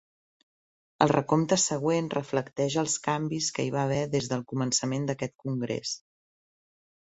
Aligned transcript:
El 1.05 1.11
recompte 1.11 1.57
següent 1.63 2.07
reflecteix 2.13 2.79
els 2.83 2.97
canvis 3.09 3.51
que 3.59 3.67
hi 3.67 3.71
va 3.77 3.85
haver 3.89 4.01
des 4.17 4.33
del 4.33 4.43
començament 4.55 5.09
d'aquest 5.11 5.39
congrés. 5.47 5.97